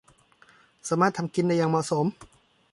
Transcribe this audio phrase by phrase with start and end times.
[0.87, 2.05] สามารถทำกินได้อย่างเหมาะสม